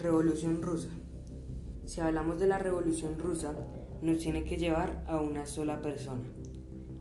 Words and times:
Revolución 0.00 0.62
Rusa. 0.62 0.88
Si 1.84 2.00
hablamos 2.00 2.40
de 2.40 2.46
la 2.46 2.56
Revolución 2.56 3.18
Rusa, 3.18 3.54
nos 4.00 4.16
tiene 4.16 4.44
que 4.44 4.56
llevar 4.56 5.04
a 5.06 5.20
una 5.20 5.44
sola 5.44 5.82
persona, 5.82 6.24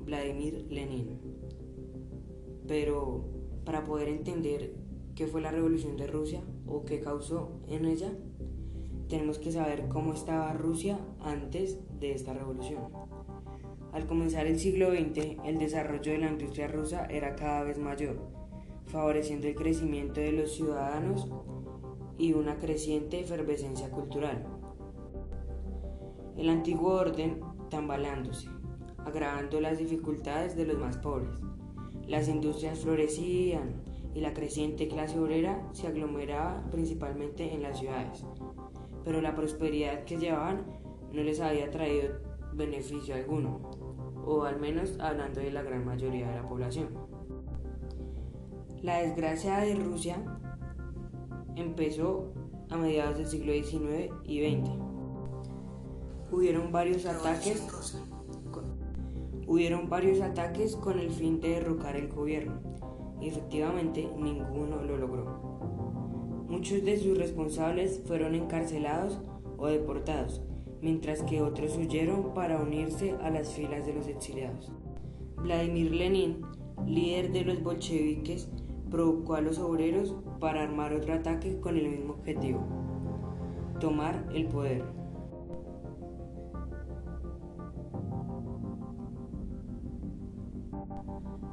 Vladimir 0.00 0.66
Lenin. 0.70 1.18
Pero 2.66 3.26
para 3.66 3.84
poder 3.84 4.08
entender 4.08 4.72
qué 5.14 5.26
fue 5.26 5.42
la 5.42 5.50
Revolución 5.50 5.98
de 5.98 6.06
Rusia 6.06 6.40
o 6.66 6.86
qué 6.86 7.00
causó 7.00 7.60
en 7.68 7.84
ella, 7.84 8.10
tenemos 9.10 9.38
que 9.38 9.52
saber 9.52 9.88
cómo 9.88 10.14
estaba 10.14 10.54
Rusia 10.54 10.98
antes 11.20 11.78
de 12.00 12.12
esta 12.12 12.32
revolución. 12.32 12.80
Al 13.92 14.06
comenzar 14.06 14.46
el 14.46 14.58
siglo 14.58 14.90
XX, 14.90 15.36
el 15.44 15.58
desarrollo 15.58 16.12
de 16.12 16.18
la 16.18 16.30
industria 16.30 16.68
rusa 16.68 17.04
era 17.06 17.36
cada 17.36 17.62
vez 17.62 17.78
mayor, 17.78 18.16
favoreciendo 18.86 19.48
el 19.48 19.54
crecimiento 19.54 20.20
de 20.20 20.32
los 20.32 20.52
ciudadanos 20.54 21.28
y 22.18 22.32
una 22.32 22.58
creciente 22.58 23.20
efervescencia 23.20 23.90
cultural. 23.90 24.46
El 26.36 26.48
antiguo 26.48 26.92
orden 26.94 27.40
tambaleándose, 27.70 28.48
agravando 29.04 29.60
las 29.60 29.78
dificultades 29.78 30.56
de 30.56 30.66
los 30.66 30.78
más 30.78 30.98
pobres. 30.98 31.40
Las 32.06 32.28
industrias 32.28 32.78
florecían 32.80 33.82
y 34.14 34.20
la 34.20 34.32
creciente 34.32 34.88
clase 34.88 35.18
obrera 35.18 35.68
se 35.72 35.86
aglomeraba 35.86 36.64
principalmente 36.70 37.52
en 37.52 37.62
las 37.62 37.78
ciudades, 37.78 38.24
pero 39.04 39.20
la 39.20 39.34
prosperidad 39.34 40.04
que 40.04 40.16
llevaban 40.16 40.64
no 41.12 41.22
les 41.22 41.40
había 41.40 41.70
traído 41.70 42.14
beneficio 42.54 43.14
alguno, 43.14 43.60
o 44.24 44.44
al 44.44 44.58
menos 44.58 44.98
hablando 45.00 45.40
de 45.40 45.50
la 45.50 45.62
gran 45.62 45.84
mayoría 45.84 46.28
de 46.28 46.36
la 46.36 46.48
población. 46.48 46.88
La 48.82 48.98
desgracia 48.98 49.58
de 49.58 49.74
Rusia 49.74 50.22
empezó 51.56 52.32
a 52.70 52.76
mediados 52.76 53.18
del 53.18 53.26
siglo 53.26 53.52
XIX 53.52 54.12
y 54.24 54.40
XX. 54.40 54.70
Hubieron 56.30 56.72
varios 56.72 57.06
ataques 57.06 57.66
hubieron 59.46 59.88
varios 59.88 60.20
ataques 60.20 60.74
con 60.76 60.98
el 60.98 61.10
fin 61.10 61.40
de 61.40 61.50
derrocar 61.50 61.96
el 61.96 62.08
gobierno 62.08 62.60
y 63.20 63.28
efectivamente 63.28 64.08
ninguno 64.18 64.82
lo 64.82 64.96
logró. 64.96 66.44
Muchos 66.48 66.84
de 66.84 66.98
sus 66.98 67.16
responsables 67.16 68.02
fueron 68.06 68.34
encarcelados 68.34 69.20
o 69.56 69.66
deportados, 69.68 70.42
mientras 70.80 71.22
que 71.22 71.42
otros 71.42 71.76
huyeron 71.76 72.34
para 72.34 72.60
unirse 72.60 73.12
a 73.22 73.30
las 73.30 73.52
filas 73.52 73.86
de 73.86 73.94
los 73.94 74.08
exiliados. 74.08 74.70
Vladimir 75.36 75.92
Lenin, 75.92 76.42
líder 76.86 77.32
de 77.32 77.44
los 77.44 77.62
bolcheviques, 77.62 78.48
provocó 78.90 79.34
a 79.34 79.40
los 79.40 79.58
obreros 79.58 80.14
para 80.40 80.62
armar 80.62 80.92
otro 80.92 81.14
ataque 81.14 81.58
con 81.60 81.76
el 81.76 81.88
mismo 81.88 82.14
objetivo, 82.14 82.66
tomar 83.80 84.26
el 84.32 84.46
poder. 84.46 84.84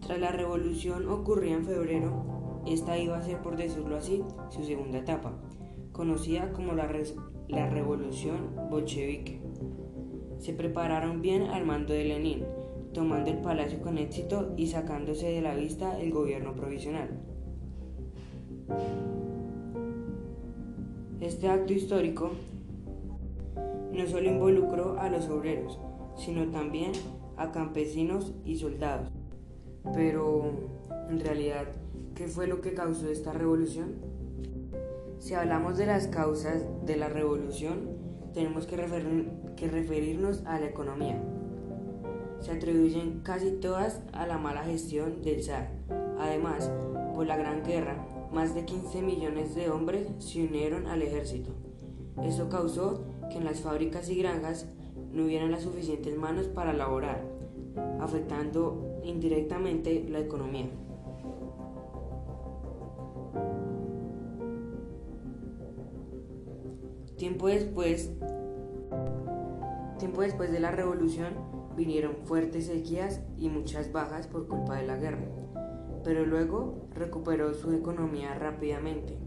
Tras 0.00 0.20
la 0.20 0.30
revolución 0.32 1.08
ocurrida 1.08 1.56
en 1.56 1.64
febrero, 1.64 2.62
esta 2.66 2.98
iba 2.98 3.18
a 3.18 3.22
ser, 3.22 3.42
por 3.42 3.56
decirlo 3.56 3.96
así, 3.96 4.24
su 4.48 4.64
segunda 4.64 4.98
etapa, 4.98 5.32
conocida 5.92 6.52
como 6.52 6.72
la, 6.72 6.88
la 7.48 7.68
revolución 7.68 8.54
bolchevique. 8.70 9.42
Se 10.38 10.54
prepararon 10.54 11.20
bien 11.20 11.42
al 11.42 11.66
mando 11.66 11.92
de 11.92 12.04
Lenin, 12.04 12.44
tomando 12.92 13.30
el 13.30 13.38
palacio 13.38 13.80
con 13.80 13.98
éxito 13.98 14.54
y 14.56 14.68
sacándose 14.68 15.28
de 15.28 15.42
la 15.42 15.54
vista 15.54 15.98
el 16.00 16.12
gobierno 16.12 16.54
provisional. 16.54 17.08
Este 21.20 21.48
acto 21.48 21.72
histórico 21.72 22.30
no 23.92 24.06
solo 24.06 24.28
involucró 24.28 24.98
a 25.00 25.08
los 25.08 25.28
obreros, 25.28 25.78
sino 26.16 26.50
también 26.50 26.92
a 27.36 27.50
campesinos 27.50 28.34
y 28.44 28.56
soldados. 28.56 29.10
Pero, 29.94 30.52
en 31.08 31.20
realidad, 31.20 31.66
¿qué 32.14 32.28
fue 32.28 32.46
lo 32.46 32.60
que 32.60 32.74
causó 32.74 33.08
esta 33.08 33.32
revolución? 33.32 33.96
Si 35.18 35.34
hablamos 35.34 35.78
de 35.78 35.86
las 35.86 36.06
causas 36.06 36.64
de 36.84 36.96
la 36.96 37.08
revolución, 37.08 37.96
tenemos 38.34 38.66
que, 38.66 38.76
que 39.56 39.68
referirnos 39.68 40.44
a 40.46 40.60
la 40.60 40.66
economía. 40.66 41.20
Se 42.40 42.52
atribuyen 42.52 43.20
casi 43.22 43.50
todas 43.52 44.00
a 44.12 44.26
la 44.26 44.38
mala 44.38 44.62
gestión 44.62 45.22
del 45.22 45.42
zar. 45.42 45.70
Además, 46.18 46.70
por 47.14 47.26
la 47.26 47.36
Gran 47.36 47.64
Guerra, 47.64 47.96
más 48.32 48.54
de 48.54 48.64
15 48.64 49.02
millones 49.02 49.54
de 49.54 49.70
hombres 49.70 50.06
se 50.18 50.44
unieron 50.44 50.86
al 50.86 51.02
ejército. 51.02 51.52
Eso 52.22 52.48
causó 52.48 53.04
que 53.30 53.38
en 53.38 53.44
las 53.44 53.60
fábricas 53.60 54.08
y 54.08 54.16
granjas 54.16 54.66
no 55.12 55.24
hubieran 55.24 55.50
las 55.50 55.62
suficientes 55.62 56.16
manos 56.16 56.46
para 56.46 56.72
laborar, 56.72 57.22
afectando 58.00 59.00
indirectamente 59.04 60.04
la 60.08 60.20
economía. 60.20 60.68
Tiempo 67.16 67.48
después, 67.48 68.12
tiempo 69.98 70.20
después 70.20 70.52
de 70.52 70.60
la 70.60 70.70
revolución 70.70 71.57
vinieron 71.78 72.16
fuertes 72.26 72.66
sequías 72.66 73.22
y 73.38 73.48
muchas 73.48 73.90
bajas 73.90 74.26
por 74.26 74.46
culpa 74.46 74.76
de 74.76 74.86
la 74.86 74.96
guerra 74.96 75.24
pero 76.04 76.24
luego 76.24 76.88
recuperó 76.94 77.52
su 77.54 77.72
economía 77.72 78.34
rápidamente, 78.34 79.18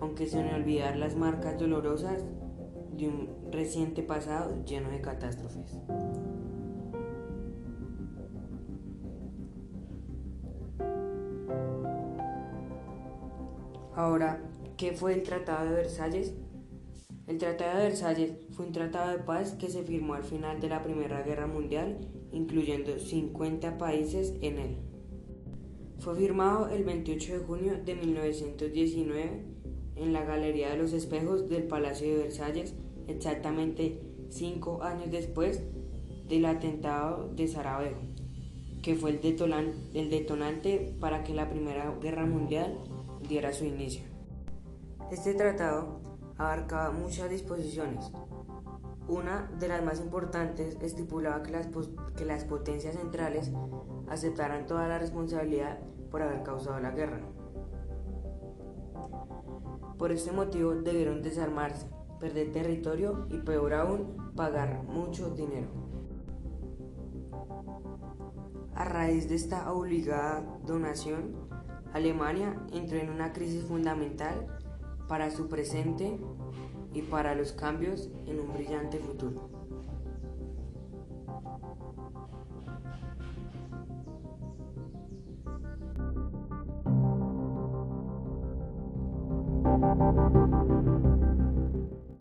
aunque 0.00 0.26
sin 0.26 0.46
olvidar 0.46 0.96
las 0.96 1.16
marcas 1.16 1.58
dolorosas 1.58 2.24
de 2.96 3.08
un 3.08 3.28
reciente 3.50 4.02
pasado 4.02 4.64
lleno 4.64 4.90
de 4.90 5.00
catástrofes. 5.02 5.78
Ahora, 13.94 14.40
¿qué 14.78 14.92
fue 14.92 15.12
el 15.12 15.22
Tratado 15.22 15.66
de 15.66 15.74
Versalles? 15.74 16.34
El 17.28 17.38
Tratado 17.38 17.78
de 17.78 17.84
Versalles 17.84 18.32
fue 18.50 18.66
un 18.66 18.72
tratado 18.72 19.12
de 19.12 19.22
paz 19.22 19.52
que 19.52 19.70
se 19.70 19.84
firmó 19.84 20.14
al 20.14 20.24
final 20.24 20.60
de 20.60 20.68
la 20.68 20.82
Primera 20.82 21.22
Guerra 21.22 21.46
Mundial, 21.46 21.98
incluyendo 22.32 22.98
50 22.98 23.78
países 23.78 24.34
en 24.40 24.58
él. 24.58 24.76
Fue 26.00 26.16
firmado 26.16 26.68
el 26.68 26.82
28 26.82 27.32
de 27.34 27.38
junio 27.38 27.72
de 27.84 27.94
1919 27.94 29.44
en 29.94 30.12
la 30.12 30.24
Galería 30.24 30.70
de 30.70 30.78
los 30.78 30.92
Espejos 30.92 31.48
del 31.48 31.62
Palacio 31.62 32.08
de 32.08 32.24
Versalles, 32.24 32.74
exactamente 33.06 34.00
cinco 34.28 34.82
años 34.82 35.12
después 35.12 35.62
del 36.28 36.44
atentado 36.46 37.28
de 37.28 37.46
Sarajevo, 37.46 38.00
que 38.82 38.96
fue 38.96 39.10
el, 39.10 39.20
detonante 40.10 40.92
para 40.98 41.22
que 41.22 41.34
la 41.34 41.48
Primera 41.48 41.96
Guerra 42.00 42.26
Mundial 42.26 42.78
diera 43.28 43.52
su 43.52 43.64
inicio. 43.64 44.02
Este 45.12 45.34
tratado 45.34 46.00
abarcaba 46.42 46.90
muchas 46.90 47.30
disposiciones. 47.30 48.10
Una 49.08 49.50
de 49.58 49.68
las 49.68 49.82
más 49.82 50.00
importantes 50.00 50.76
estipulaba 50.80 51.42
que 51.42 51.50
las, 51.50 51.68
que 52.16 52.24
las 52.24 52.44
potencias 52.44 52.96
centrales 52.96 53.50
aceptaran 54.08 54.66
toda 54.66 54.88
la 54.88 54.98
responsabilidad 54.98 55.78
por 56.10 56.22
haber 56.22 56.42
causado 56.42 56.78
la 56.80 56.90
guerra. 56.90 57.20
Por 59.98 60.12
este 60.12 60.32
motivo 60.32 60.74
debieron 60.74 61.22
desarmarse, 61.22 61.86
perder 62.18 62.52
territorio 62.52 63.26
y 63.30 63.38
peor 63.38 63.74
aún, 63.74 64.32
pagar 64.34 64.82
mucho 64.84 65.30
dinero. 65.30 65.68
A 68.74 68.84
raíz 68.84 69.28
de 69.28 69.34
esta 69.34 69.72
obligada 69.72 70.42
donación, 70.66 71.36
Alemania 71.92 72.56
entró 72.72 72.98
en 72.98 73.10
una 73.10 73.32
crisis 73.32 73.64
fundamental 73.64 74.61
para 75.12 75.30
su 75.30 75.46
presente 75.46 76.18
y 76.94 77.02
para 77.02 77.34
los 77.34 77.52
cambios 77.52 78.08
en 78.24 78.40
un 78.40 78.54
brillante 78.54 78.98
futuro. 78.98 79.50